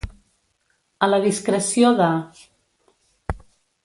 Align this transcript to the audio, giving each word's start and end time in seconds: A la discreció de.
A 1.07 1.09
la 1.11 1.19
discreció 1.25 1.91
de. 1.99 2.07